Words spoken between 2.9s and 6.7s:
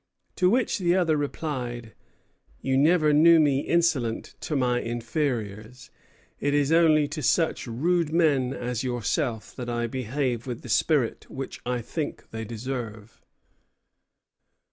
knew me insolent to my inferiors. It